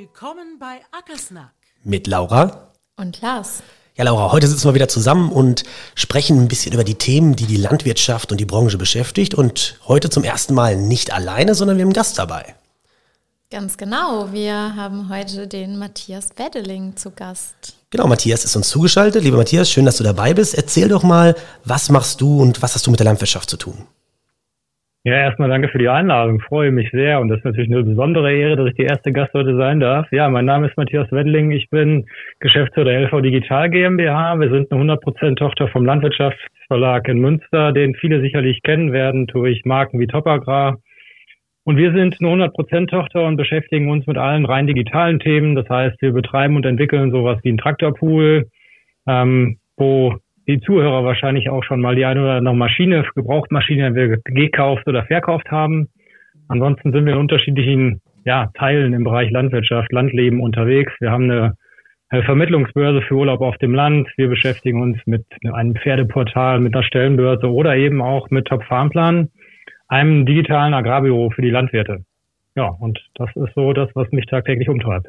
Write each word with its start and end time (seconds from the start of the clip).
Willkommen 0.00 0.60
bei 0.60 0.78
Ackersnack. 0.92 1.50
Mit 1.82 2.06
Laura. 2.06 2.70
Und 2.96 3.20
Lars. 3.20 3.64
Ja, 3.96 4.04
Laura, 4.04 4.30
heute 4.30 4.46
sitzen 4.46 4.68
wir 4.68 4.74
wieder 4.74 4.86
zusammen 4.86 5.32
und 5.32 5.64
sprechen 5.96 6.40
ein 6.40 6.46
bisschen 6.46 6.72
über 6.72 6.84
die 6.84 6.94
Themen, 6.94 7.34
die 7.34 7.46
die 7.46 7.56
Landwirtschaft 7.56 8.30
und 8.30 8.38
die 8.38 8.44
Branche 8.44 8.78
beschäftigt. 8.78 9.34
Und 9.34 9.80
heute 9.88 10.08
zum 10.08 10.22
ersten 10.22 10.54
Mal 10.54 10.76
nicht 10.76 11.12
alleine, 11.12 11.56
sondern 11.56 11.78
wir 11.78 11.82
haben 11.82 11.88
einen 11.88 11.94
Gast 11.94 12.16
dabei. 12.16 12.54
Ganz 13.50 13.76
genau. 13.76 14.30
Wir 14.30 14.76
haben 14.76 15.08
heute 15.08 15.48
den 15.48 15.80
Matthias 15.80 16.28
Wedeling 16.36 16.96
zu 16.96 17.10
Gast. 17.10 17.56
Genau, 17.90 18.06
Matthias 18.06 18.44
ist 18.44 18.54
uns 18.54 18.68
zugeschaltet. 18.68 19.24
Lieber 19.24 19.38
Matthias, 19.38 19.68
schön, 19.68 19.84
dass 19.84 19.96
du 19.96 20.04
dabei 20.04 20.32
bist. 20.32 20.54
Erzähl 20.54 20.86
doch 20.86 21.02
mal, 21.02 21.34
was 21.64 21.90
machst 21.90 22.20
du 22.20 22.40
und 22.40 22.62
was 22.62 22.76
hast 22.76 22.86
du 22.86 22.92
mit 22.92 23.00
der 23.00 23.06
Landwirtschaft 23.06 23.50
zu 23.50 23.56
tun? 23.56 23.88
Ja, 25.08 25.14
erstmal 25.14 25.48
danke 25.48 25.68
für 25.68 25.78
die 25.78 25.88
Einladung. 25.88 26.38
Freue 26.40 26.70
mich 26.70 26.90
sehr 26.90 27.18
und 27.18 27.28
das 27.28 27.38
ist 27.38 27.44
natürlich 27.46 27.72
eine 27.72 27.82
besondere 27.82 28.30
Ehre, 28.30 28.56
dass 28.56 28.66
ich 28.66 28.74
die 28.74 28.82
erste 28.82 29.10
Gast 29.10 29.32
heute 29.32 29.56
sein 29.56 29.80
darf. 29.80 30.06
Ja, 30.12 30.28
mein 30.28 30.44
Name 30.44 30.66
ist 30.66 30.76
Matthias 30.76 31.10
Wendling. 31.10 31.50
Ich 31.50 31.70
bin 31.70 32.04
Geschäftsführer 32.40 32.90
der 32.90 33.00
LV 33.00 33.22
Digital 33.22 33.70
GmbH. 33.70 34.38
Wir 34.38 34.50
sind 34.50 34.70
eine 34.70 34.96
100% 34.96 35.36
Tochter 35.36 35.68
vom 35.68 35.86
Landwirtschaftsverlag 35.86 37.08
in 37.08 37.20
Münster, 37.20 37.72
den 37.72 37.94
viele 37.94 38.20
sicherlich 38.20 38.60
kennen 38.62 38.92
werden 38.92 39.26
durch 39.28 39.64
Marken 39.64 39.98
wie 39.98 40.08
Top 40.08 40.26
Agrar. 40.26 40.76
Und 41.64 41.78
wir 41.78 41.94
sind 41.94 42.18
eine 42.20 42.50
100% 42.50 42.90
Tochter 42.90 43.24
und 43.24 43.38
beschäftigen 43.38 43.90
uns 43.90 44.06
mit 44.06 44.18
allen 44.18 44.44
rein 44.44 44.66
digitalen 44.66 45.20
Themen. 45.20 45.54
Das 45.54 45.70
heißt, 45.70 46.02
wir 46.02 46.12
betreiben 46.12 46.54
und 46.54 46.66
entwickeln 46.66 47.12
sowas 47.12 47.38
wie 47.44 47.48
einen 47.48 47.56
Traktorpool, 47.56 48.44
ähm, 49.06 49.56
wo 49.78 50.18
die 50.48 50.60
Zuhörer 50.60 51.04
wahrscheinlich 51.04 51.50
auch 51.50 51.62
schon 51.62 51.80
mal 51.80 51.94
die 51.94 52.06
eine 52.06 52.22
oder 52.22 52.34
andere 52.36 52.56
Maschine, 52.56 53.04
Gebrauchtmaschine 53.14 54.18
gekauft 54.24 54.88
oder 54.88 55.04
verkauft 55.04 55.50
haben. 55.50 55.88
Ansonsten 56.48 56.92
sind 56.92 57.04
wir 57.04 57.12
in 57.12 57.18
unterschiedlichen 57.18 58.00
ja, 58.24 58.50
Teilen 58.54 58.94
im 58.94 59.04
Bereich 59.04 59.30
Landwirtschaft, 59.30 59.92
Landleben 59.92 60.40
unterwegs. 60.40 60.92
Wir 61.00 61.10
haben 61.10 61.30
eine, 61.30 61.54
Vermittlungsbörse 62.24 63.02
für 63.02 63.16
Urlaub 63.16 63.42
auf 63.42 63.58
dem 63.58 63.74
Land. 63.74 64.08
Wir 64.16 64.28
beschäftigen 64.28 64.80
uns 64.80 64.96
mit 65.04 65.26
einem 65.52 65.74
Pferdeportal, 65.74 66.58
mit 66.58 66.74
einer 66.74 66.82
Stellenbörse 66.82 67.52
oder 67.52 67.76
eben 67.76 68.00
auch 68.00 68.30
mit 68.30 68.46
Top 68.46 68.64
Farmplan, 68.64 69.28
einem 69.88 70.24
digitalen 70.24 70.72
Agrarbüro 70.72 71.28
für 71.28 71.42
die 71.42 71.50
Landwirte. 71.50 72.04
Ja, 72.56 72.68
und 72.68 72.98
das 73.16 73.28
ist 73.36 73.52
so 73.54 73.74
das, 73.74 73.90
was 73.94 74.10
mich 74.10 74.24
tagtäglich 74.24 74.70
umtreibt. 74.70 75.08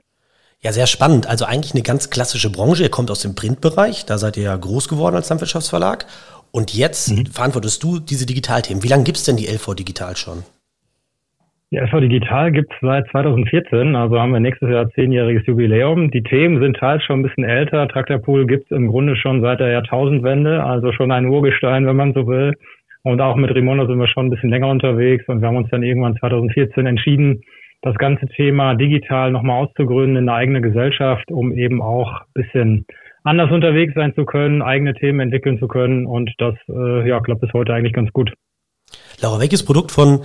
Ja, 0.62 0.74
sehr 0.74 0.88
spannend. 0.88 1.28
Also 1.28 1.46
eigentlich 1.46 1.74
eine 1.74 1.84
ganz 1.84 2.10
klassische 2.10 2.52
Branche. 2.52 2.84
Ihr 2.84 2.92
kommt 2.92 3.10
aus 3.12 3.22
dem 3.22 3.34
Printbereich, 3.34 4.06
da 4.06 4.18
seid 4.18 4.36
ihr 4.36 4.44
ja 4.44 4.56
groß 4.58 4.90
geworden 4.90 5.16
als 5.16 5.30
Landwirtschaftsverlag. 5.30 6.06
Und 6.52 6.74
jetzt 6.74 7.12
mhm. 7.12 7.28
verantwortest 7.28 7.82
du 7.82 8.00
diese 8.00 8.26
Digitalthemen. 8.26 8.84
Wie 8.84 8.90
lange 8.90 9.04
gibt's 9.04 9.24
denn 9.24 9.38
die 9.38 9.48
LV 9.48 9.76
Digital 9.76 10.18
schon? 10.18 10.44
Die 11.72 11.78
LV 11.78 12.00
Digital 12.02 12.52
gibt's 12.52 12.76
seit 12.82 13.08
2014, 13.12 13.96
also 13.96 14.20
haben 14.20 14.34
wir 14.34 14.40
nächstes 14.40 14.70
Jahr 14.72 14.90
zehnjähriges 14.90 15.46
Jubiläum. 15.46 16.10
Die 16.10 16.24
Themen 16.24 16.60
sind 16.60 16.78
teils 16.78 17.04
schon 17.04 17.20
ein 17.20 17.23
bisschen 17.23 17.44
älter. 17.44 17.88
Traktorpool 17.88 18.48
gibt's 18.48 18.72
im 18.72 18.88
Grunde 18.88 19.16
schon 19.16 19.42
seit 19.42 19.60
der 19.60 19.70
Jahrtausendwende, 19.70 20.64
also 20.64 20.92
schon 20.92 21.12
ein 21.12 21.28
Urgestein, 21.28 21.86
wenn 21.86 21.96
man 21.96 22.14
so 22.14 22.28
will. 22.28 22.54
Und 23.04 23.22
auch 23.22 23.36
mit 23.36 23.54
Rimondo 23.54 23.86
sind 23.86 24.00
wir 24.00 24.08
schon 24.08 24.26
ein 24.26 24.30
bisschen 24.32 24.50
länger 24.50 24.68
unterwegs 24.68 25.23
und 25.28 25.42
wir 25.42 25.48
haben 25.48 25.58
uns 25.58 25.70
dann 25.70 25.84
irgendwann 25.84 26.18
2014 26.18 26.86
entschieden, 26.86 27.44
das 27.82 27.96
ganze 27.96 28.28
Thema 28.28 28.76
digital 28.76 29.32
nochmal 29.32 29.64
auszugründen 29.64 30.18
in 30.18 30.30
eine 30.30 30.38
eigene 30.38 30.62
Gesellschaft, 30.62 31.32
um 31.32 31.54
eben 31.54 31.82
auch 31.82 32.22
bisschen 32.34 32.86
anders 33.24 33.52
unterwegs 33.52 33.94
sein 33.96 34.14
zu 34.16 34.26
können, 34.26 34.62
eigene 34.62 34.94
Themen 34.94 35.20
entwickeln 35.20 35.60
zu 35.60 35.68
können. 35.68 36.06
Und 36.06 36.32
das, 36.38 36.56
äh, 36.68 37.08
ja, 37.08 37.20
klappt 37.20 37.42
bis 37.42 37.54
heute 37.54 37.74
eigentlich 37.74 37.94
ganz 37.94 38.12
gut. 38.12 38.34
Laura, 39.22 39.40
welches 39.40 39.64
Produkt 39.64 39.92
von 39.92 40.22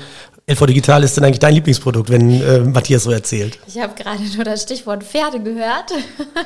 LV 0.47 0.67
Digital 0.67 1.03
ist 1.03 1.17
denn 1.17 1.25
eigentlich 1.25 1.41
dein 1.41 1.55
Lieblingsprodukt, 1.55 2.11
wenn 2.11 2.31
äh, 2.31 2.61
Matthias 2.61 3.05
so 3.05 3.11
erzählt? 3.11 3.59
Ich 3.67 3.81
habe 3.81 3.95
gerade 3.95 4.23
nur 4.35 4.45
das 4.45 4.63
Stichwort 4.63 5.03
Pferde 5.03 5.43
gehört. 5.43 5.91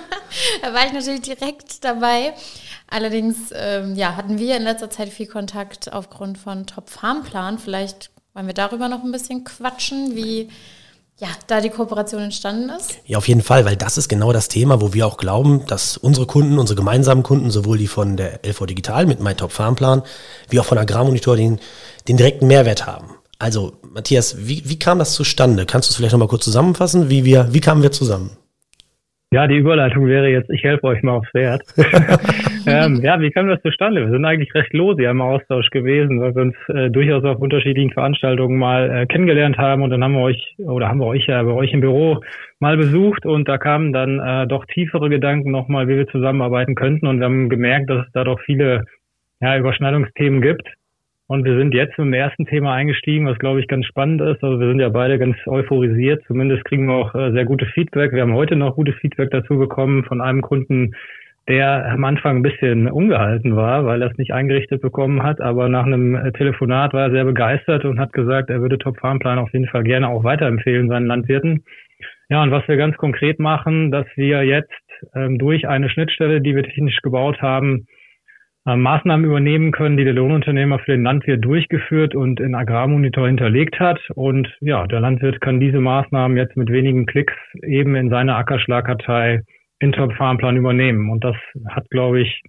da 0.62 0.72
war 0.72 0.86
ich 0.86 0.92
natürlich 0.92 1.22
direkt 1.22 1.84
dabei. 1.84 2.32
Allerdings 2.88 3.52
ähm, 3.54 3.94
ja, 3.96 4.16
hatten 4.16 4.38
wir 4.38 4.56
in 4.56 4.62
letzter 4.62 4.88
Zeit 4.88 5.10
viel 5.10 5.26
Kontakt 5.26 5.92
aufgrund 5.92 6.38
von 6.38 6.66
Top 6.66 6.88
Farmplan. 6.88 7.58
Vielleicht 7.58 8.10
wollen 8.34 8.46
wir 8.46 8.54
darüber 8.54 8.88
noch 8.88 9.04
ein 9.04 9.12
bisschen 9.12 9.44
quatschen, 9.44 10.16
wie 10.16 10.48
ja, 11.20 11.28
da 11.48 11.60
die 11.60 11.70
Kooperation 11.70 12.22
entstanden 12.22 12.70
ist? 12.70 12.98
Ja, 13.04 13.18
auf 13.18 13.26
jeden 13.26 13.42
Fall, 13.42 13.64
weil 13.64 13.76
das 13.76 13.98
ist 13.98 14.08
genau 14.08 14.32
das 14.32 14.48
Thema, 14.48 14.80
wo 14.80 14.94
wir 14.94 15.06
auch 15.06 15.16
glauben, 15.16 15.66
dass 15.66 15.96
unsere 15.96 16.26
Kunden, 16.26 16.58
unsere 16.58 16.76
gemeinsamen 16.76 17.24
Kunden, 17.24 17.50
sowohl 17.50 17.76
die 17.76 17.88
von 17.88 18.16
der 18.16 18.40
LV 18.44 18.66
Digital 18.66 19.06
mit 19.06 19.20
MyTop 19.20 19.50
Farmplan, 19.50 20.02
wie 20.48 20.60
auch 20.60 20.64
von 20.64 20.78
Agrarmonitor 20.78 21.36
den, 21.36 21.58
den 22.06 22.16
direkten 22.16 22.46
Mehrwert 22.46 22.86
haben. 22.86 23.16
Also, 23.40 23.72
Matthias, 23.82 24.36
wie, 24.38 24.62
wie 24.68 24.78
kam 24.78 24.98
das 24.98 25.14
zustande? 25.14 25.66
Kannst 25.66 25.88
du 25.88 25.92
es 25.92 25.96
vielleicht 25.96 26.12
nochmal 26.12 26.28
kurz 26.28 26.44
zusammenfassen? 26.44 27.08
Wie, 27.08 27.24
wir, 27.24 27.52
wie 27.52 27.60
kamen 27.60 27.82
wir 27.82 27.92
zusammen? 27.92 28.36
Ja, 29.30 29.46
die 29.46 29.58
Überleitung 29.58 30.06
wäre 30.06 30.30
jetzt, 30.30 30.48
ich 30.48 30.62
helfe 30.64 30.84
euch 30.84 31.02
mal 31.02 31.12
aufs 31.12 31.30
Pferd. 31.32 31.60
ähm, 32.66 32.96
ja, 33.02 33.20
wie 33.20 33.30
kam 33.30 33.46
das 33.46 33.60
zustande? 33.60 34.00
Wir 34.00 34.10
sind 34.10 34.24
eigentlich 34.24 34.54
recht 34.54 34.72
lose 34.72 35.02
im 35.02 35.20
Austausch 35.20 35.68
gewesen, 35.68 36.18
weil 36.22 36.34
wir 36.34 36.42
uns 36.42 36.56
äh, 36.68 36.88
durchaus 36.88 37.22
auf 37.24 37.38
unterschiedlichen 37.38 37.92
Veranstaltungen 37.92 38.58
mal 38.58 38.90
äh, 38.90 39.06
kennengelernt 39.06 39.58
haben. 39.58 39.82
Und 39.82 39.90
dann 39.90 40.02
haben 40.02 40.14
wir 40.14 40.22
euch, 40.22 40.56
oder 40.56 40.88
haben 40.88 41.00
wir 41.00 41.06
euch 41.06 41.26
ja 41.26 41.42
bei 41.42 41.52
euch 41.52 41.74
im 41.74 41.82
Büro 41.82 42.22
mal 42.58 42.78
besucht. 42.78 43.26
Und 43.26 43.48
da 43.48 43.58
kamen 43.58 43.92
dann 43.92 44.18
äh, 44.18 44.46
doch 44.46 44.64
tiefere 44.64 45.10
Gedanken 45.10 45.50
nochmal, 45.50 45.88
wie 45.88 45.96
wir 45.96 46.06
zusammenarbeiten 46.08 46.74
könnten. 46.74 47.06
Und 47.06 47.18
wir 47.18 47.26
haben 47.26 47.50
gemerkt, 47.50 47.90
dass 47.90 48.06
es 48.06 48.12
da 48.12 48.24
doch 48.24 48.40
viele 48.40 48.86
ja, 49.42 49.58
Überschneidungsthemen 49.58 50.40
gibt 50.40 50.66
und 51.28 51.44
wir 51.44 51.58
sind 51.58 51.74
jetzt 51.74 51.98
dem 51.98 52.14
ersten 52.14 52.46
Thema 52.46 52.72
eingestiegen, 52.72 53.26
was 53.26 53.38
glaube 53.38 53.60
ich 53.60 53.68
ganz 53.68 53.84
spannend 53.84 54.22
ist. 54.22 54.42
Also 54.42 54.58
wir 54.58 54.68
sind 54.68 54.80
ja 54.80 54.88
beide 54.88 55.18
ganz 55.18 55.36
euphorisiert. 55.46 56.24
Zumindest 56.26 56.64
kriegen 56.64 56.86
wir 56.86 56.94
auch 56.94 57.14
äh, 57.14 57.32
sehr 57.32 57.44
gutes 57.44 57.68
Feedback. 57.68 58.12
Wir 58.12 58.22
haben 58.22 58.32
heute 58.32 58.56
noch 58.56 58.76
gutes 58.76 58.94
Feedback 58.96 59.30
dazu 59.30 59.58
bekommen 59.58 60.04
von 60.04 60.22
einem 60.22 60.40
Kunden, 60.40 60.94
der 61.46 61.84
am 61.92 62.04
Anfang 62.04 62.38
ein 62.38 62.42
bisschen 62.42 62.90
ungehalten 62.90 63.56
war, 63.56 63.84
weil 63.84 64.00
er 64.00 64.10
es 64.10 64.16
nicht 64.16 64.32
eingerichtet 64.32 64.80
bekommen 64.80 65.22
hat. 65.22 65.42
Aber 65.42 65.68
nach 65.68 65.84
einem 65.84 66.14
äh, 66.14 66.32
Telefonat 66.32 66.94
war 66.94 67.02
er 67.02 67.10
sehr 67.10 67.24
begeistert 67.26 67.84
und 67.84 68.00
hat 68.00 68.14
gesagt, 68.14 68.48
er 68.48 68.62
würde 68.62 68.78
Top 68.78 68.98
Farmplan 68.98 69.38
auf 69.38 69.52
jeden 69.52 69.68
Fall 69.68 69.84
gerne 69.84 70.08
auch 70.08 70.24
weiterempfehlen 70.24 70.88
seinen 70.88 71.06
Landwirten. 71.06 71.62
Ja, 72.30 72.42
und 72.42 72.50
was 72.52 72.66
wir 72.68 72.78
ganz 72.78 72.96
konkret 72.96 73.38
machen, 73.38 73.90
dass 73.90 74.06
wir 74.16 74.44
jetzt 74.44 74.72
ähm, 75.14 75.36
durch 75.36 75.68
eine 75.68 75.90
Schnittstelle, 75.90 76.40
die 76.40 76.56
wir 76.56 76.62
technisch 76.62 77.02
gebaut 77.02 77.42
haben, 77.42 77.86
Maßnahmen 78.76 79.24
übernehmen 79.24 79.72
können, 79.72 79.96
die 79.96 80.04
der 80.04 80.12
Lohnunternehmer 80.12 80.78
für 80.80 80.92
den 80.92 81.04
Landwirt 81.04 81.44
durchgeführt 81.44 82.14
und 82.14 82.40
in 82.40 82.54
Agrarmonitor 82.54 83.26
hinterlegt 83.26 83.80
hat. 83.80 84.00
Und 84.14 84.48
ja, 84.60 84.86
der 84.86 85.00
Landwirt 85.00 85.40
kann 85.40 85.60
diese 85.60 85.80
Maßnahmen 85.80 86.36
jetzt 86.36 86.56
mit 86.56 86.70
wenigen 86.70 87.06
Klicks 87.06 87.34
eben 87.62 87.94
in 87.94 88.10
seine 88.10 88.36
Ackerschlagkartei 88.36 89.42
in 89.78 89.92
Top 89.92 90.12
Farmplan 90.14 90.56
übernehmen. 90.56 91.10
Und 91.10 91.24
das 91.24 91.36
hat, 91.68 91.88
glaube 91.90 92.20
ich, 92.20 92.42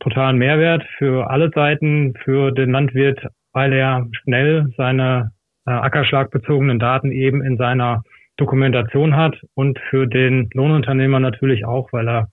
totalen 0.00 0.38
Mehrwert 0.38 0.84
für 0.98 1.30
alle 1.30 1.50
Seiten, 1.50 2.14
für 2.24 2.52
den 2.52 2.70
Landwirt, 2.70 3.20
weil 3.52 3.72
er 3.72 4.06
schnell 4.22 4.68
seine 4.76 5.32
äh, 5.66 5.70
ackerschlagbezogenen 5.70 6.78
Daten 6.78 7.12
eben 7.12 7.42
in 7.42 7.56
seiner 7.56 8.02
Dokumentation 8.36 9.16
hat 9.16 9.38
und 9.54 9.78
für 9.90 10.06
den 10.06 10.48
Lohnunternehmer 10.54 11.20
natürlich 11.20 11.64
auch, 11.64 11.92
weil 11.92 12.08
er 12.08 12.28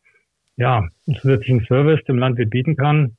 ja, 0.59 0.83
einen 1.07 1.17
zusätzlichen 1.17 1.65
Service 1.67 2.03
dem 2.07 2.17
Landwirt 2.17 2.49
bieten 2.49 2.75
kann 2.75 3.15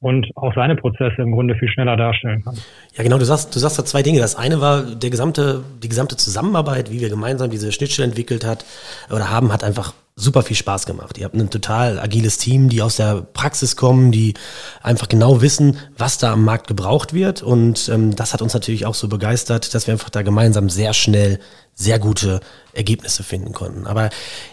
und 0.00 0.26
auch 0.36 0.54
seine 0.54 0.76
Prozesse 0.76 1.22
im 1.22 1.32
Grunde 1.32 1.54
viel 1.54 1.68
schneller 1.68 1.96
darstellen 1.96 2.44
kann. 2.44 2.56
Ja, 2.94 3.02
genau, 3.02 3.16
du 3.16 3.24
sagst, 3.24 3.54
du 3.54 3.58
sagst 3.58 3.78
da 3.78 3.84
zwei 3.86 4.02
Dinge. 4.02 4.20
Das 4.20 4.36
eine 4.36 4.60
war 4.60 4.82
der 4.82 5.08
gesamte, 5.08 5.64
die 5.82 5.88
gesamte 5.88 6.16
Zusammenarbeit, 6.16 6.92
wie 6.92 7.00
wir 7.00 7.08
gemeinsam 7.08 7.50
diese 7.50 7.72
Schnittstelle 7.72 8.08
entwickelt 8.08 8.44
hat 8.44 8.66
oder 9.10 9.30
haben, 9.30 9.50
hat 9.50 9.64
einfach 9.64 9.94
super 10.16 10.42
viel 10.42 10.56
Spaß 10.56 10.86
gemacht. 10.86 11.18
Ihr 11.18 11.24
habt 11.24 11.34
ein 11.34 11.50
total 11.50 11.98
agiles 11.98 12.36
Team, 12.38 12.68
die 12.68 12.82
aus 12.82 12.96
der 12.96 13.22
Praxis 13.22 13.76
kommen, 13.76 14.12
die 14.12 14.34
einfach 14.82 15.08
genau 15.08 15.40
wissen, 15.40 15.78
was 15.96 16.18
da 16.18 16.34
am 16.34 16.44
Markt 16.44 16.68
gebraucht 16.68 17.14
wird. 17.14 17.42
Und 17.42 17.88
ähm, 17.88 18.14
das 18.14 18.32
hat 18.32 18.42
uns 18.42 18.52
natürlich 18.54 18.86
auch 18.86 18.94
so 18.94 19.08
begeistert, 19.08 19.74
dass 19.74 19.86
wir 19.86 19.94
einfach 19.94 20.10
da 20.10 20.22
gemeinsam 20.22 20.68
sehr 20.68 20.92
schnell 20.92 21.40
sehr 21.74 21.98
gute 21.98 22.40
Ergebnisse 22.72 23.22
finden 23.22 23.52
konnten. 23.52 23.86
Aber 23.86 24.10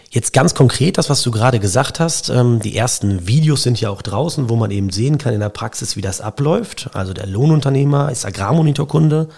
jetzt 0.09 0.33
ganz 0.33 0.53
konkret, 0.53 0.97
das, 0.97 1.09
was 1.09 1.21
du 1.21 1.31
gerade 1.31 1.59
gesagt 1.59 1.99
hast, 1.99 2.29
ähm, 2.29 2.59
die 2.59 2.75
ersten 2.75 3.27
Videos 3.27 3.63
sind 3.63 3.79
ja 3.79 3.89
auch 3.89 4.01
draußen, 4.01 4.49
wo 4.49 4.55
man 4.55 4.71
eben 4.71 4.89
sehen 4.89 5.17
kann 5.17 5.33
in 5.33 5.39
der 5.39 5.49
Praxis, 5.49 5.95
wie 5.95 6.01
das 6.01 6.21
abläuft. 6.21 6.89
Also 6.93 7.13
der 7.13 7.27
Lohnunternehmer 7.27 8.11
ist 8.11 8.25
Agrarmonitorkunde 8.25 9.29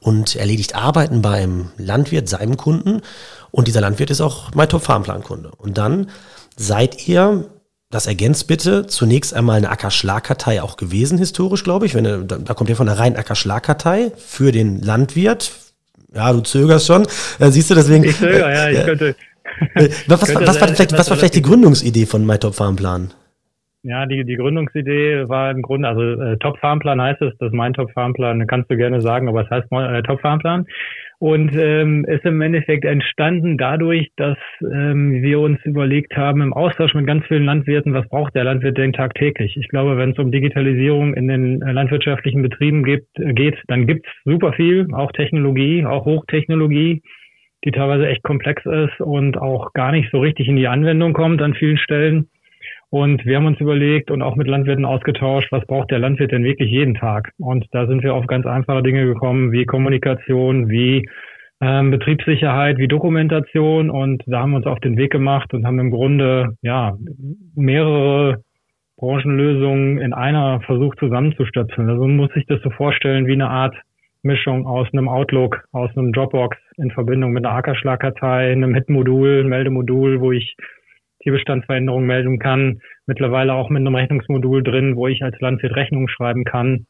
und 0.00 0.36
erledigt 0.36 0.74
Arbeiten 0.74 1.22
beim 1.22 1.70
Landwirt, 1.76 2.28
seinem 2.28 2.56
Kunden. 2.56 3.02
Und 3.50 3.68
dieser 3.68 3.80
Landwirt 3.80 4.10
ist 4.10 4.20
auch 4.20 4.54
MyTop 4.54 4.82
Farmplan 4.82 5.22
Kunde. 5.22 5.50
Und 5.56 5.78
dann 5.78 6.10
seid 6.56 7.08
ihr, 7.08 7.48
das 7.90 8.06
ergänzt 8.06 8.46
bitte, 8.46 8.86
zunächst 8.86 9.34
einmal 9.34 9.56
eine 9.56 9.70
Ackerschlagkartei 9.70 10.62
auch 10.62 10.76
gewesen, 10.76 11.18
historisch, 11.18 11.64
glaube 11.64 11.86
ich. 11.86 11.94
Wenn, 11.94 12.28
da, 12.28 12.38
da 12.38 12.54
kommt 12.54 12.70
ihr 12.70 12.76
von 12.76 12.86
der 12.86 12.98
reinen 12.98 13.16
Ackerschlagkartei 13.16 14.12
für 14.16 14.52
den 14.52 14.80
Landwirt. 14.80 15.52
Ja, 16.14 16.32
du 16.32 16.40
zögerst 16.40 16.86
schon. 16.86 17.02
Äh, 17.38 17.50
siehst 17.50 17.70
du 17.70 17.74
deswegen. 17.74 18.04
Ich 18.04 18.16
zögere, 18.16 18.52
ja, 18.52 18.70
ich 18.70 18.84
könnte. 18.84 19.14
Äh, 19.74 19.88
was, 20.06 20.22
was, 20.22 20.34
was, 20.34 20.60
war 20.60 20.68
vielleicht, 20.68 20.92
was 20.92 21.10
war 21.10 21.16
vielleicht 21.16 21.34
die 21.34 21.42
Gründungsidee 21.42 22.06
von 22.06 22.24
MyTop 22.24 22.54
Farmplan? 22.54 23.12
Ja, 23.82 24.06
die, 24.06 24.24
die 24.24 24.36
Gründungsidee 24.36 25.28
war 25.28 25.50
im 25.50 25.62
Grunde, 25.62 25.88
also 25.88 26.02
äh, 26.02 26.36
Top 26.38 26.58
Farmplan 26.58 27.00
heißt 27.00 27.22
es, 27.22 27.32
das 27.38 27.48
ist 27.48 27.54
mein 27.54 27.72
Top 27.74 27.92
Farmplan, 27.92 28.46
kannst 28.46 28.70
du 28.70 28.76
gerne 28.76 29.00
sagen, 29.00 29.28
aber 29.28 29.42
es 29.42 29.50
heißt 29.50 29.68
äh, 29.70 30.02
Top 30.02 30.20
Farmplan. 30.20 30.66
Und 31.20 31.52
ähm, 31.56 32.04
ist 32.04 32.24
im 32.24 32.40
Endeffekt 32.40 32.84
entstanden 32.84 33.58
dadurch, 33.58 34.08
dass 34.16 34.38
ähm, 34.62 35.20
wir 35.20 35.40
uns 35.40 35.58
überlegt 35.64 36.16
haben, 36.16 36.40
im 36.40 36.52
Austausch 36.52 36.94
mit 36.94 37.08
ganz 37.08 37.26
vielen 37.26 37.44
Landwirten, 37.44 37.92
was 37.92 38.08
braucht 38.08 38.36
der 38.36 38.44
Landwirt 38.44 38.78
denn 38.78 38.92
tagtäglich? 38.92 39.56
Ich 39.56 39.68
glaube, 39.68 39.96
wenn 39.96 40.12
es 40.12 40.18
um 40.18 40.30
Digitalisierung 40.30 41.14
in 41.14 41.26
den 41.26 41.60
äh, 41.62 41.72
landwirtschaftlichen 41.72 42.42
Betrieben 42.42 42.84
gibt, 42.84 43.18
äh, 43.18 43.32
geht, 43.32 43.56
dann 43.66 43.88
gibt's 43.88 44.08
super 44.24 44.52
viel, 44.52 44.86
auch 44.92 45.10
Technologie, 45.10 45.84
auch 45.84 46.04
Hochtechnologie, 46.04 47.02
die 47.64 47.70
teilweise 47.72 48.06
echt 48.06 48.22
komplex 48.22 48.64
ist 48.64 49.00
und 49.00 49.38
auch 49.38 49.72
gar 49.72 49.90
nicht 49.90 50.12
so 50.12 50.20
richtig 50.20 50.46
in 50.46 50.54
die 50.54 50.68
Anwendung 50.68 51.14
kommt 51.14 51.42
an 51.42 51.54
vielen 51.54 51.78
Stellen. 51.78 52.28
Und 52.90 53.26
wir 53.26 53.36
haben 53.36 53.46
uns 53.46 53.60
überlegt 53.60 54.10
und 54.10 54.22
auch 54.22 54.36
mit 54.36 54.46
Landwirten 54.46 54.86
ausgetauscht, 54.86 55.52
was 55.52 55.66
braucht 55.66 55.90
der 55.90 55.98
Landwirt 55.98 56.32
denn 56.32 56.44
wirklich 56.44 56.70
jeden 56.70 56.94
Tag? 56.94 57.32
Und 57.38 57.66
da 57.72 57.86
sind 57.86 58.02
wir 58.02 58.14
auf 58.14 58.26
ganz 58.26 58.46
einfache 58.46 58.82
Dinge 58.82 59.04
gekommen, 59.04 59.52
wie 59.52 59.66
Kommunikation, 59.66 60.70
wie 60.70 61.06
ähm, 61.60 61.90
Betriebssicherheit, 61.90 62.78
wie 62.78 62.88
Dokumentation. 62.88 63.90
Und 63.90 64.22
da 64.26 64.40
haben 64.40 64.52
wir 64.52 64.58
uns 64.58 64.66
auf 64.66 64.80
den 64.80 64.96
Weg 64.96 65.12
gemacht 65.12 65.52
und 65.52 65.66
haben 65.66 65.78
im 65.78 65.90
Grunde 65.90 66.56
ja 66.62 66.96
mehrere 67.54 68.42
Branchenlösungen 68.96 69.98
in 69.98 70.14
einer 70.14 70.60
versucht 70.62 70.98
zusammenzustöpseln. 70.98 71.90
Also 71.90 72.06
man 72.06 72.16
muss 72.16 72.32
sich 72.32 72.46
das 72.46 72.62
so 72.62 72.70
vorstellen 72.70 73.26
wie 73.26 73.32
eine 73.32 73.50
Art 73.50 73.76
Mischung 74.22 74.66
aus 74.66 74.88
einem 74.92 75.08
Outlook, 75.08 75.62
aus 75.72 75.90
einem 75.96 76.12
Dropbox 76.12 76.56
in 76.76 76.90
Verbindung 76.90 77.32
mit 77.32 77.44
einer 77.44 77.54
Ackerschlagkartei, 77.54 78.50
einem 78.50 78.74
Hit-Modul, 78.74 79.44
Meldemodul, 79.44 80.20
wo 80.20 80.32
ich 80.32 80.56
Tierbestandsveränderungen 81.28 82.06
melden 82.06 82.38
kann. 82.38 82.80
Mittlerweile 83.06 83.52
auch 83.52 83.68
mit 83.68 83.80
einem 83.80 83.94
Rechnungsmodul 83.94 84.62
drin, 84.62 84.96
wo 84.96 85.08
ich 85.08 85.22
als 85.22 85.38
Landwirt 85.40 85.76
Rechnungen 85.76 86.08
schreiben 86.08 86.44
kann. 86.44 86.86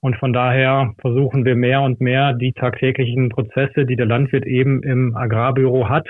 Und 0.00 0.16
von 0.16 0.32
daher 0.32 0.94
versuchen 0.98 1.44
wir 1.44 1.56
mehr 1.56 1.82
und 1.82 2.00
mehr 2.00 2.32
die 2.32 2.54
tagtäglichen 2.54 3.28
Prozesse, 3.28 3.84
die 3.84 3.96
der 3.96 4.06
Landwirt 4.06 4.46
eben 4.46 4.82
im 4.82 5.14
Agrarbüro 5.14 5.90
hat, 5.90 6.08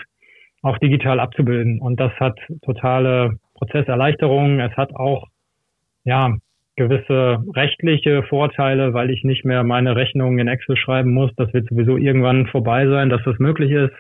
auch 0.63 0.79
digital 0.79 1.19
abzubilden. 1.19 1.81
Und 1.81 1.99
das 1.99 2.13
hat 2.21 2.39
totale 2.63 3.39
Prozesserleichterungen. 3.55 4.61
Es 4.61 4.77
hat 4.77 4.95
auch, 4.95 5.27
ja, 6.05 6.37
gewisse 6.77 7.45
rechtliche 7.55 8.23
Vorteile, 8.23 8.95
weil 8.95 9.11
ich 9.11 9.25
nicht 9.25 9.45
mehr 9.45 9.65
meine 9.65 9.97
Rechnungen 9.97 10.39
in 10.39 10.49
Excel 10.49 10.77
schreiben 10.77 11.13
muss. 11.13 11.33
Das 11.37 11.53
wird 11.53 11.69
sowieso 11.69 11.97
irgendwann 11.97 12.47
vorbei 12.47 12.87
sein, 12.87 13.11
dass 13.11 13.23
das 13.25 13.39
möglich 13.41 13.73
ist. 13.73 13.93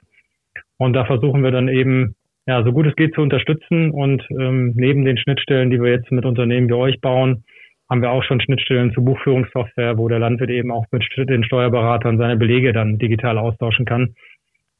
Und 0.78 0.94
da 0.94 1.05
versuchen 1.05 1.43
wir 1.43 1.50
dann 1.50 1.69
eben 1.69 2.14
ja, 2.46 2.62
so 2.64 2.72
gut 2.72 2.86
es 2.86 2.96
geht 2.96 3.14
zu 3.14 3.20
unterstützen. 3.20 3.90
Und 3.90 4.22
ähm, 4.30 4.72
neben 4.74 5.04
den 5.04 5.18
Schnittstellen, 5.18 5.70
die 5.70 5.80
wir 5.80 5.90
jetzt 5.90 6.10
mit 6.10 6.24
Unternehmen 6.24 6.68
wie 6.68 6.74
euch 6.74 7.00
bauen, 7.00 7.44
haben 7.88 8.02
wir 8.02 8.10
auch 8.10 8.24
schon 8.24 8.40
Schnittstellen 8.40 8.92
zur 8.94 9.04
Buchführungssoftware, 9.04 9.98
wo 9.98 10.08
der 10.08 10.18
Landwirt 10.18 10.50
eben 10.50 10.70
auch 10.70 10.86
mit 10.90 11.04
den 11.16 11.44
Steuerberatern 11.44 12.18
seine 12.18 12.36
Belege 12.36 12.72
dann 12.72 12.98
digital 12.98 13.38
austauschen 13.38 13.84
kann. 13.84 14.14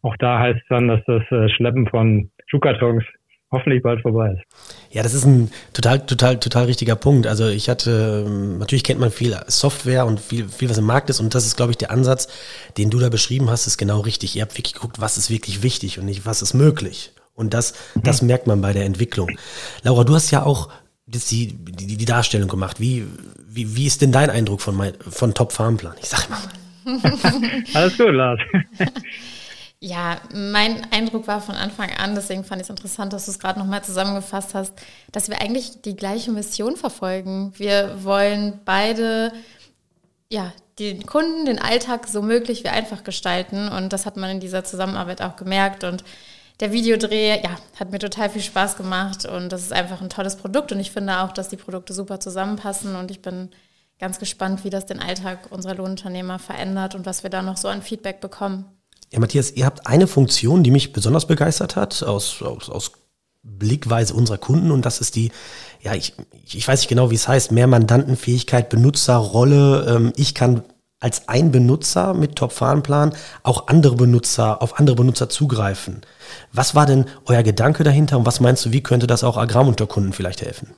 Auch 0.01 0.17
da 0.17 0.39
heißt 0.39 0.61
es 0.61 0.69
dann, 0.69 0.89
dass 0.89 1.01
das 1.07 1.23
äh, 1.31 1.49
Schleppen 1.51 1.87
von 1.87 2.31
Schuhkartons 2.47 3.05
hoffentlich 3.53 3.83
bald 3.83 4.01
vorbei 4.01 4.33
ist. 4.33 4.95
Ja, 4.95 5.03
das 5.03 5.15
ist 5.15 5.27
ein 5.27 5.51
total, 5.75 6.05
total, 6.07 6.41
total 6.41 6.65
richtiger 6.65 6.97
Punkt. 6.97 7.27
Also 7.27 7.49
ich 7.49 7.69
hatte, 7.69 8.25
ähm, 8.27 8.59
natürlich 8.59 8.83
kennt 8.83 8.99
man 8.99 9.11
viel 9.11 9.37
Software 9.47 10.07
und 10.07 10.19
viel, 10.19 10.49
viel, 10.49 10.71
was 10.71 10.79
im 10.79 10.87
Markt 10.87 11.11
ist 11.11 11.21
und 11.21 11.35
das 11.35 11.47
ist, 11.47 11.57
glaube 11.57 11.73
ich, 11.73 11.77
der 11.77 11.91
Ansatz, 11.91 12.29
den 12.79 12.89
du 12.89 12.99
da 12.99 13.11
beschrieben 13.11 13.51
hast, 13.51 13.67
ist 13.67 13.77
genau 13.77 14.01
richtig. 14.01 14.35
Ihr 14.37 14.43
habt 14.43 14.57
wirklich 14.57 14.75
geguckt, 14.75 15.01
was 15.01 15.19
ist 15.19 15.31
wirklich 15.31 15.63
wichtig 15.63 15.99
und 15.99 16.07
nicht, 16.07 16.25
was 16.25 16.41
ist 16.41 16.55
möglich. 16.55 17.13
Und 17.35 17.55
das, 17.55 17.75
mhm. 17.95 18.03
das 18.03 18.23
merkt 18.23 18.47
man 18.47 18.61
bei 18.61 18.73
der 18.73 18.85
Entwicklung. 18.85 19.31
Laura, 19.83 20.05
du 20.05 20.15
hast 20.15 20.31
ja 20.31 20.45
auch 20.45 20.69
die, 21.07 21.53
die, 21.53 21.97
die 21.97 22.05
Darstellung 22.05 22.49
gemacht. 22.49 22.81
Wie, 22.81 23.07
wie, 23.47 23.77
wie 23.77 23.87
ist 23.87 24.03
denn 24.03 24.13
dein 24.13 24.31
Eindruck 24.31 24.61
von, 24.61 24.75
mein, 24.75 24.95
von 25.01 25.35
Top 25.35 25.53
Farmplan? 25.53 25.95
Ich 26.01 26.09
sag 26.09 26.29
mal. 26.31 26.39
Alles 27.75 27.97
gut, 27.97 28.13
Lars. 28.13 28.41
Ja, 29.85 30.21
mein 30.33 30.87
Eindruck 30.93 31.27
war 31.27 31.41
von 31.41 31.57
Anfang 31.57 31.91
an, 31.91 32.15
deswegen 32.15 32.45
fand 32.45 32.61
ich 32.61 32.67
es 32.67 32.71
interessant, 32.71 33.13
dass 33.13 33.25
du 33.25 33.33
es 33.33 33.41
gerade 33.41 33.59
nochmal 33.59 33.83
zusammengefasst 33.83 34.55
hast, 34.55 34.73
dass 35.11 35.29
wir 35.29 35.41
eigentlich 35.43 35.83
die 35.83 35.97
gleiche 35.97 36.31
Mission 36.31 36.77
verfolgen. 36.77 37.53
Wir 37.57 38.05
wollen 38.05 38.61
beide 38.65 39.33
ja, 40.31 40.53
den 40.79 41.05
Kunden 41.05 41.47
den 41.47 41.59
Alltag 41.59 42.07
so 42.07 42.23
möglich 42.23 42.63
wie 42.63 42.69
einfach 42.69 43.03
gestalten 43.03 43.69
und 43.69 43.93
das 43.93 44.07
hat 44.07 44.17
man 44.17 44.31
in 44.31 44.39
dieser 44.39 44.63
Zusammenarbeit 44.63 45.21
auch 45.21 45.35
gemerkt 45.35 45.83
und 45.83 46.05
der 46.61 46.73
Videodreh, 46.73 47.43
ja, 47.43 47.57
hat 47.79 47.91
mir 47.91 47.99
total 47.99 48.31
viel 48.31 48.43
Spaß 48.43 48.77
gemacht 48.77 49.25
und 49.25 49.51
das 49.51 49.63
ist 49.63 49.73
einfach 49.73 50.01
ein 50.01 50.11
tolles 50.11 50.37
Produkt 50.37 50.73
und 50.73 50.81
ich 50.81 50.91
finde 50.91 51.21
auch, 51.21 51.33
dass 51.33 51.49
die 51.49 51.57
Produkte 51.57 51.93
super 51.93 52.21
zusammenpassen 52.21 52.95
und 52.97 53.11
ich 53.11 53.23
bin 53.23 53.51
ganz 53.99 54.19
gespannt, 54.19 54.65
wie 54.65 54.71
das 54.71 54.87
den 54.87 55.01
Alltag 55.01 55.51
unserer 55.51 55.75
Lohnunternehmer 55.75 56.39
verändert 56.39 56.95
und 56.95 57.07
was 57.07 57.23
wir 57.23 57.31
da 57.31 57.43
noch 57.43 57.57
so 57.57 57.69
an 57.69 57.83
Feedback 57.83 58.21
bekommen. 58.21 58.65
Ja, 59.13 59.21
Matthias, 59.21 59.53
ihr 59.53 59.67
habt 59.67 59.87
eine 59.87 60.07
Funktion, 60.07 60.63
die 60.63 60.71
mich 60.71 60.93
besonders 60.93 61.27
begeistert 61.27 61.77
hat, 61.77 62.03
aus, 62.03 62.43
aus, 62.43 62.71
aus 62.71 62.93
Blickweise 63.43 64.15
unserer 64.15 64.39
Kunden 64.39 64.71
und 64.71 64.85
das 64.87 65.01
ist 65.01 65.17
die, 65.17 65.33
ja, 65.81 65.95
ich, 65.95 66.15
ich 66.45 66.67
weiß 66.67 66.81
nicht 66.81 66.89
genau, 66.89 67.11
wie 67.11 67.17
es 67.17 67.29
heißt, 67.29 67.53
mehr 67.53 67.67
Mandantenfähigkeit, 67.67 68.69
Benutzerrolle. 68.69 69.87
Ähm, 69.89 70.13
ich 70.17 70.35
kann 70.35 70.63
als 71.03 71.29
ein 71.29 71.51
Benutzer 71.51 72.15
mit 72.15 72.37
Top-Fahnenplan 72.37 73.13
auch 73.43 73.69
andere 73.69 73.97
Benutzer, 73.97 74.63
auf 74.63 74.79
andere 74.79 74.97
Benutzer 74.97 75.29
zugreifen. 75.29 76.03
Was 76.53 76.75
war 76.75 76.87
denn 76.87 77.07
euer 77.27 77.43
Gedanke 77.43 77.83
dahinter 77.83 78.19
und 78.19 78.27
was 78.27 78.41
meinst 78.41 78.65
du, 78.65 78.73
wie 78.73 78.83
könnte 78.83 79.07
das 79.07 79.25
auch 79.25 79.37
Agrarunterkunden 79.37 80.13
vielleicht 80.13 80.43
helfen? 80.43 80.69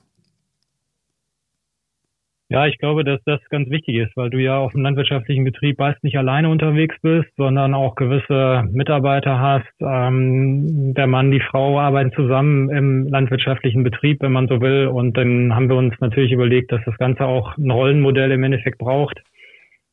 Ja, 2.50 2.66
ich 2.66 2.78
glaube, 2.78 3.04
dass 3.04 3.20
das 3.24 3.40
ganz 3.48 3.70
wichtig 3.70 3.96
ist, 3.96 4.16
weil 4.16 4.30
du 4.30 4.38
ja 4.38 4.58
auf 4.58 4.72
dem 4.72 4.82
landwirtschaftlichen 4.82 5.44
Betrieb 5.44 5.78
meist 5.78 6.04
nicht 6.04 6.16
alleine 6.16 6.50
unterwegs 6.50 6.94
bist, 7.02 7.28
sondern 7.36 7.74
auch 7.74 7.94
gewisse 7.94 8.64
Mitarbeiter 8.70 9.40
hast. 9.40 9.72
Ähm, 9.80 10.94
der 10.94 11.06
Mann, 11.06 11.30
die 11.30 11.40
Frau 11.40 11.80
arbeiten 11.80 12.12
zusammen 12.12 12.70
im 12.70 13.08
landwirtschaftlichen 13.08 13.82
Betrieb, 13.82 14.20
wenn 14.20 14.32
man 14.32 14.46
so 14.46 14.60
will. 14.60 14.88
Und 14.88 15.16
dann 15.16 15.54
haben 15.54 15.68
wir 15.68 15.76
uns 15.76 15.94
natürlich 16.00 16.32
überlegt, 16.32 16.70
dass 16.70 16.82
das 16.84 16.96
Ganze 16.98 17.24
auch 17.24 17.56
ein 17.56 17.70
Rollenmodell 17.70 18.30
im 18.30 18.44
Endeffekt 18.44 18.78
braucht 18.78 19.20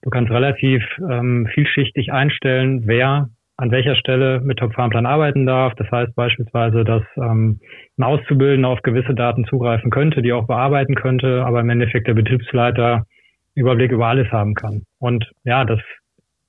Du 0.01 0.09
kannst 0.09 0.31
relativ 0.31 0.83
ähm, 1.09 1.47
vielschichtig 1.53 2.11
einstellen, 2.11 2.83
wer 2.85 3.29
an 3.57 3.69
welcher 3.69 3.95
Stelle 3.95 4.41
mit 4.41 4.57
Top-Farmplan 4.57 5.05
arbeiten 5.05 5.45
darf. 5.45 5.75
Das 5.75 5.89
heißt 5.91 6.15
beispielsweise, 6.15 6.83
dass 6.83 7.03
ähm, 7.17 7.59
ein 7.97 8.03
Auszubildender 8.03 8.69
auf 8.69 8.81
gewisse 8.81 9.13
Daten 9.13 9.45
zugreifen 9.45 9.91
könnte, 9.91 10.23
die 10.23 10.33
auch 10.33 10.47
bearbeiten 10.47 10.95
könnte, 10.95 11.45
aber 11.45 11.59
im 11.59 11.69
Endeffekt 11.69 12.07
der 12.07 12.15
Betriebsleiter 12.15 13.05
Überblick 13.53 13.91
über 13.91 14.07
alles 14.07 14.31
haben 14.31 14.55
kann. 14.55 14.83
Und 14.97 15.29
ja, 15.43 15.63
das 15.65 15.79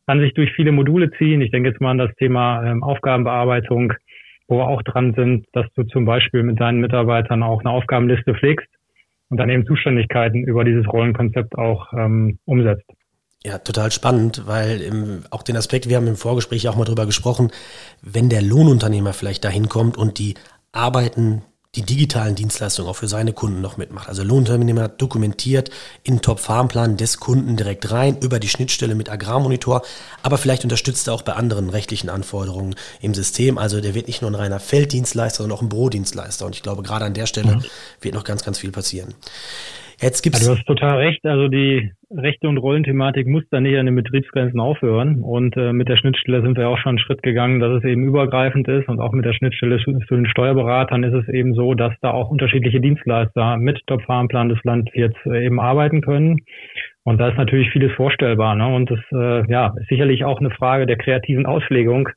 kann 0.07 0.21
sich 0.21 0.33
durch 0.33 0.53
viele 0.53 0.73
Module 0.73 1.11
ziehen. 1.13 1.43
Ich 1.43 1.51
denke 1.51 1.69
jetzt 1.69 1.81
mal 1.81 1.91
an 1.91 1.99
das 1.99 2.15
Thema 2.15 2.65
ähm, 2.65 2.83
Aufgabenbearbeitung, 2.83 3.93
wo 4.49 4.59
wir 4.59 4.69
auch 4.69 4.83
dran 4.83 5.13
sind, 5.15 5.47
dass 5.53 5.67
du 5.75 5.83
zum 5.85 6.07
Beispiel 6.07 6.43
mit 6.43 6.61
deinen 6.61 6.81
Mitarbeitern 6.81 7.43
auch 7.43 7.61
eine 7.61 7.71
Aufgabenliste 7.71 8.35
pflegst 8.35 8.69
und 9.29 9.37
dann 9.37 9.51
eben 9.51 9.67
Zuständigkeiten 9.67 10.45
über 10.45 10.65
dieses 10.65 10.91
Rollenkonzept 10.91 11.59
auch 11.59 11.93
ähm, 11.93 12.39
umsetzt. 12.47 12.91
Ja, 13.45 13.59
total 13.59 13.91
spannend, 13.91 14.43
weil 14.47 14.81
im, 14.81 15.25
auch 15.31 15.43
den 15.43 15.57
Aspekt, 15.57 15.89
wir 15.89 15.97
haben 15.97 16.07
im 16.07 16.17
Vorgespräch 16.17 16.69
auch 16.69 16.77
mal 16.77 16.85
drüber 16.85 17.07
gesprochen, 17.07 17.51
wenn 18.01 18.29
der 18.29 18.41
Lohnunternehmer 18.41 19.13
vielleicht 19.13 19.45
dahin 19.45 19.69
kommt 19.69 19.97
und 19.97 20.19
die 20.19 20.35
Arbeiten, 20.71 21.43
die 21.75 21.83
digitalen 21.83 22.35
Dienstleistungen 22.37 22.89
auch 22.89 22.97
für 22.97 23.09
seine 23.09 23.33
Kunden 23.33 23.61
noch 23.61 23.79
mitmacht. 23.79 24.09
Also 24.09 24.23
Lohnunternehmer 24.23 24.89
dokumentiert 24.89 25.71
in 26.05 26.21
Top-Farmplan 26.21 26.97
des 26.99 27.19
Kunden 27.19 27.57
direkt 27.57 27.91
rein 27.91 28.19
über 28.21 28.39
die 28.39 28.49
Schnittstelle 28.49 28.95
mit 28.95 29.11
Agrarmonitor, 29.11 29.83
aber 30.23 30.39
vielleicht 30.39 30.63
unterstützt 30.63 31.09
er 31.09 31.15
auch 31.15 31.23
bei 31.23 31.33
anderen 31.33 31.71
rechtlichen 31.71 32.11
Anforderungen 32.11 32.77
im 33.01 33.15
System. 33.15 33.59
Also 33.59 33.81
der 33.81 33.95
wird 33.95 34.07
nicht 34.07 34.23
nur 34.23 34.31
ein 34.31 34.37
reiner 34.37 34.61
Felddienstleister, 34.61 35.43
sondern 35.43 35.59
auch 35.59 35.63
ein 35.63 35.71
Bürodienstleister. 35.71 36.47
Und 36.47 36.55
ich 36.55 36.63
glaube, 36.63 36.83
gerade 36.83 37.07
an 37.07 37.15
der 37.15 37.27
Stelle 37.27 37.57
mhm. 37.57 37.65
wird 38.03 38.15
noch 38.15 38.25
ganz, 38.25 38.45
ganz 38.45 38.59
viel 38.59 38.71
passieren. 38.71 39.15
Jetzt 40.03 40.23
gibt's 40.23 40.45
ja, 40.45 40.53
du 40.53 40.59
hast 40.59 40.67
total 40.67 40.99
recht. 40.99 41.25
Also 41.25 41.47
die 41.47 41.93
Rechte- 42.11 42.49
und 42.49 42.59
Rollenthematik 42.59 43.29
muss 43.29 43.45
da 43.51 43.61
nicht 43.61 43.79
an 43.79 43.87
den 43.87 43.95
Betriebsgrenzen 43.95 44.59
aufhören. 44.59 45.23
Und 45.23 45.57
äh, 45.57 45.73
mit 45.73 45.89
der 45.89 45.97
Schnittstelle 45.97 46.43
sind 46.43 46.59
wir 46.59 46.69
auch 46.69 46.79
schon 46.79 46.91
einen 46.91 46.99
Schritt 46.99 47.23
gegangen, 47.23 47.61
dass 47.61 47.79
es 47.79 47.85
eben 47.85 48.05
übergreifend 48.05 48.67
ist. 48.67 48.89
Und 48.89 49.01
auch 49.01 49.13
mit 49.13 49.25
der 49.25 49.33
Schnittstelle 49.33 49.79
zu, 49.79 49.93
den 49.93 50.27
Steuerberatern 50.27 51.05
ist 51.05 51.15
es 51.15 51.29
eben 51.33 51.55
so, 51.55 51.75
dass 51.75 51.95
da 52.01 52.11
auch 52.11 52.31
unterschiedliche 52.31 52.81
Dienstleister 52.81 53.57
mit 53.59 53.81
Top-Farmplan 53.87 54.49
des 54.49 54.59
Landwirts 54.65 55.17
äh, 55.27 55.47
eben 55.47 55.61
arbeiten 55.61 56.01
können. 56.01 56.41
Und 57.05 57.19
da 57.19 57.29
ist 57.29 57.39
natürlich 57.39 57.71
vieles 57.71 57.93
vorstellbar. 57.93 58.57
Ne? 58.57 58.67
Und 58.67 58.91
das 58.91 59.01
äh, 59.13 59.51
ja, 59.51 59.73
ist 59.81 59.89
sicherlich 59.89 60.25
auch 60.25 60.41
eine 60.41 60.51
Frage 60.51 60.87
der 60.87 60.97
kreativen 60.97 61.47
Auslegung 61.47 62.09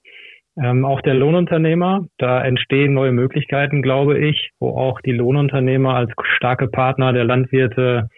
ähm, 0.58 0.86
auch 0.86 1.02
der 1.02 1.14
Lohnunternehmer, 1.14 2.06
da 2.18 2.44
entstehen 2.44 2.94
neue 2.94 3.12
Möglichkeiten, 3.12 3.82
glaube 3.82 4.18
ich, 4.20 4.52
wo 4.60 4.70
auch 4.70 5.02
die 5.02 5.12
Lohnunternehmer 5.12 5.96
als 5.96 6.12
starke 6.38 6.68
Partner 6.68 7.14
der 7.14 7.26
Landwirte, 7.26 8.10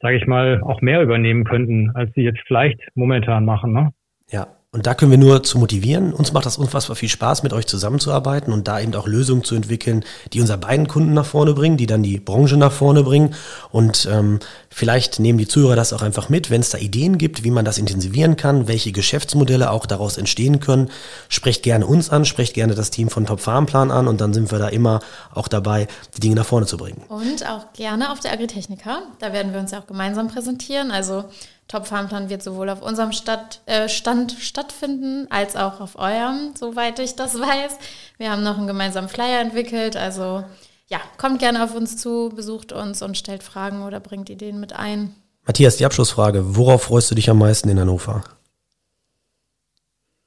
sage 0.00 0.16
ich 0.16 0.26
mal, 0.26 0.60
auch 0.62 0.80
mehr 0.80 1.02
übernehmen 1.02 1.44
könnten, 1.44 1.90
als 1.94 2.12
sie 2.14 2.22
jetzt 2.22 2.40
vielleicht 2.46 2.80
momentan 2.94 3.44
machen. 3.44 3.72
Ne? 3.72 3.90
Ja, 4.30 4.46
Und 4.74 4.86
da 4.86 4.94
können 4.94 5.10
wir 5.10 5.18
nur 5.18 5.42
zu 5.42 5.58
motivieren. 5.58 6.14
Uns 6.14 6.32
macht 6.32 6.46
das 6.46 6.56
unfassbar 6.56 6.96
viel 6.96 7.10
Spaß, 7.10 7.42
mit 7.42 7.52
euch 7.52 7.66
zusammenzuarbeiten 7.66 8.54
und 8.54 8.68
da 8.68 8.80
eben 8.80 8.94
auch 8.94 9.06
Lösungen 9.06 9.44
zu 9.44 9.54
entwickeln, 9.54 10.02
die 10.32 10.40
unsere 10.40 10.56
beiden 10.56 10.88
Kunden 10.88 11.12
nach 11.12 11.26
vorne 11.26 11.52
bringen, 11.52 11.76
die 11.76 11.84
dann 11.84 12.02
die 12.02 12.18
Branche 12.18 12.56
nach 12.56 12.72
vorne 12.72 13.02
bringen. 13.02 13.34
Und 13.70 14.08
ähm, 14.10 14.40
vielleicht 14.70 15.20
nehmen 15.20 15.38
die 15.38 15.46
Zuhörer 15.46 15.76
das 15.76 15.92
auch 15.92 16.00
einfach 16.00 16.30
mit, 16.30 16.48
wenn 16.48 16.62
es 16.62 16.70
da 16.70 16.78
Ideen 16.78 17.18
gibt, 17.18 17.44
wie 17.44 17.50
man 17.50 17.66
das 17.66 17.76
intensivieren 17.76 18.36
kann, 18.36 18.66
welche 18.66 18.92
Geschäftsmodelle 18.92 19.70
auch 19.70 19.84
daraus 19.84 20.16
entstehen 20.16 20.58
können. 20.58 20.90
Sprecht 21.28 21.62
gerne 21.62 21.86
uns 21.86 22.08
an, 22.08 22.24
sprecht 22.24 22.54
gerne 22.54 22.74
das 22.74 22.90
Team 22.90 23.10
von 23.10 23.26
Top 23.26 23.40
Farmplan 23.40 23.90
an 23.90 24.08
und 24.08 24.22
dann 24.22 24.32
sind 24.32 24.50
wir 24.50 24.58
da 24.58 24.68
immer 24.68 25.00
auch 25.34 25.48
dabei, 25.48 25.86
die 26.16 26.20
Dinge 26.20 26.36
nach 26.36 26.46
vorne 26.46 26.64
zu 26.64 26.78
bringen. 26.78 27.02
Und 27.10 27.46
auch 27.46 27.74
gerne 27.74 28.10
auf 28.10 28.20
der 28.20 28.32
Agritechnica. 28.32 29.02
Da 29.18 29.34
werden 29.34 29.52
wir 29.52 29.60
uns 29.60 29.72
ja 29.72 29.80
auch 29.80 29.86
gemeinsam 29.86 30.28
präsentieren. 30.28 30.90
Also 30.90 31.24
Top 31.72 31.86
Farmplan 31.86 32.28
wird 32.28 32.42
sowohl 32.42 32.68
auf 32.68 32.82
unserem 32.82 33.12
Stadt, 33.12 33.62
äh, 33.64 33.88
Stand 33.88 34.32
stattfinden, 34.32 35.26
als 35.30 35.56
auch 35.56 35.80
auf 35.80 35.98
eurem, 35.98 36.52
soweit 36.54 36.98
ich 36.98 37.16
das 37.16 37.34
weiß. 37.40 37.78
Wir 38.18 38.30
haben 38.30 38.42
noch 38.42 38.58
einen 38.58 38.66
gemeinsamen 38.66 39.08
Flyer 39.08 39.40
entwickelt, 39.40 39.96
also 39.96 40.44
ja, 40.88 41.00
kommt 41.16 41.38
gerne 41.38 41.64
auf 41.64 41.74
uns 41.74 41.96
zu, 41.96 42.30
besucht 42.36 42.72
uns 42.72 43.00
und 43.00 43.16
stellt 43.16 43.42
Fragen 43.42 43.84
oder 43.84 44.00
bringt 44.00 44.28
Ideen 44.28 44.60
mit 44.60 44.74
ein. 44.74 45.14
Matthias, 45.46 45.78
die 45.78 45.86
Abschlussfrage. 45.86 46.56
Worauf 46.56 46.82
freust 46.82 47.10
du 47.10 47.14
dich 47.14 47.30
am 47.30 47.38
meisten 47.38 47.70
in 47.70 47.80
Hannover? 47.80 48.22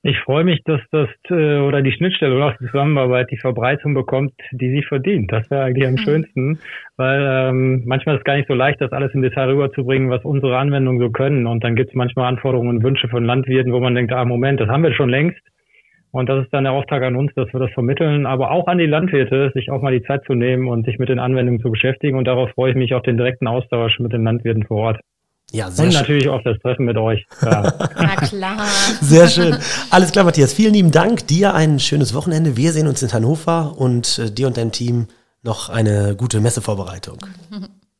Ich 0.08 0.20
freue 0.20 0.44
mich, 0.44 0.62
dass 0.66 0.80
das 0.92 1.10
äh, 1.32 1.58
oder 1.58 1.82
die 1.82 1.92
Schnittstelle 1.92 2.36
oder 2.36 2.50
auch 2.50 2.58
die 2.60 2.68
Zusammenarbeit 2.68 3.32
die 3.32 3.40
Verbreitung 3.40 3.96
bekommt, 3.96 4.34
die 4.52 4.70
sie 4.70 4.84
verdient. 4.84 5.32
Das 5.32 5.50
wäre 5.50 5.64
eigentlich 5.64 5.88
am 5.88 5.94
mhm. 5.94 5.98
schönsten, 5.98 6.60
weil 6.96 7.26
ähm, 7.28 7.82
manchmal 7.88 8.14
ist 8.14 8.20
es 8.20 8.24
gar 8.24 8.36
nicht 8.36 8.48
so 8.48 8.54
leicht, 8.54 8.80
das 8.82 8.92
alles 8.92 9.16
im 9.16 9.24
Detail 9.24 9.50
rüberzubringen, 9.50 10.12
was 10.12 10.24
unsere 10.24 10.60
Anwendungen 10.60 11.02
so 11.02 11.10
können. 11.10 11.48
Und 11.48 11.64
dann 11.64 11.76
gibt 11.76 11.90
es 11.90 11.96
manchmal 11.96 12.28
Anforderungen 12.28 12.70
und 12.70 12.84
Wünsche 12.84 13.08
von 13.08 13.26
Landwirten, 13.26 13.74
wo 13.74 13.80
man 13.80 13.96
denkt, 13.96 14.14
ah 14.14 14.26
Moment, 14.26 14.60
das 14.60 14.70
haben 14.70 14.84
wir 14.84 14.94
schon 14.94 15.10
längst. 15.10 15.42
Und 16.12 16.30
das 16.30 16.44
ist 16.44 16.54
dann 16.54 16.66
der 16.66 16.74
Auftrag 16.74 17.02
an 17.02 17.16
uns, 17.16 17.34
dass 17.34 17.52
wir 17.52 17.60
das 17.60 17.72
vermitteln, 17.72 18.28
aber 18.28 18.52
auch 18.52 18.68
an 18.68 18.78
die 18.78 18.86
Landwirte, 18.86 19.50
sich 19.56 19.72
auch 19.72 19.82
mal 19.82 19.92
die 19.92 20.06
Zeit 20.06 20.24
zu 20.26 20.36
nehmen 20.36 20.68
und 20.68 20.86
sich 20.86 21.00
mit 21.00 21.10
den 21.10 21.18
Anwendungen 21.18 21.62
zu 21.62 21.72
beschäftigen. 21.72 22.16
Und 22.16 22.28
darauf 22.28 22.52
freue 22.52 22.70
ich 22.70 22.78
mich 22.78 22.94
auf 22.94 23.02
den 23.02 23.18
direkten 23.18 23.48
Austausch 23.48 24.00
mit 24.00 24.14
den 24.14 24.24
Landwirten 24.24 24.66
vor 24.68 24.78
Ort. 24.78 25.00
Ja, 25.56 25.72
sehr 25.72 25.86
Und 25.86 25.94
schön. 25.94 26.02
natürlich 26.02 26.28
auch 26.28 26.42
das 26.44 26.60
Treffen 26.60 26.84
mit 26.86 26.98
euch. 26.98 27.26
Ja. 27.42 27.74
Na 27.96 28.16
klar. 28.18 28.58
Sehr 29.02 29.30
schön. 29.30 29.56
Alles 29.90 30.12
klar, 30.12 30.26
Matthias. 30.26 30.54
Vielen 30.54 30.74
lieben 30.74 30.92
Dank. 30.92 31.28
Dir 31.28 31.54
ein 31.54 31.80
schönes 31.80 32.14
Wochenende. 32.14 32.58
Wir 32.58 32.74
sehen 32.74 32.88
uns 32.88 33.02
in 33.02 33.14
Hannover 33.14 33.74
und 33.78 34.20
äh, 34.20 34.30
dir 34.30 34.48
und 34.48 34.58
deinem 34.58 34.74
Team 34.74 35.08
noch 35.44 35.70
eine 35.70 36.16
gute 36.18 36.42
Messevorbereitung. 36.42 37.20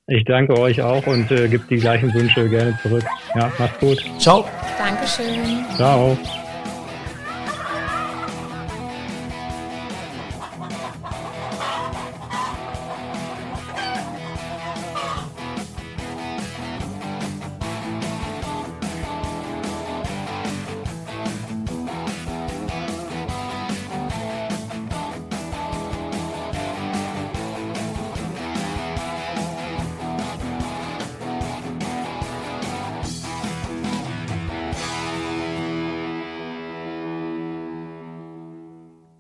Ich 0.08 0.26
danke 0.26 0.60
euch 0.60 0.82
auch 0.82 1.08
und 1.08 1.32
äh, 1.32 1.48
gebe 1.48 1.64
die 1.70 1.78
gleichen 1.78 2.14
Wünsche 2.14 2.50
gerne 2.50 2.78
zurück. 2.82 3.06
Ja, 3.36 3.50
macht's 3.58 3.80
gut. 3.80 4.04
Ciao. 4.20 4.46
Dankeschön. 4.78 5.66
Ciao. 5.78 6.18